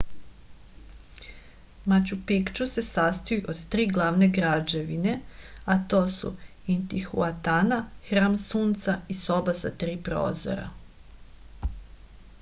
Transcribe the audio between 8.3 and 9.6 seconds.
sunca i soba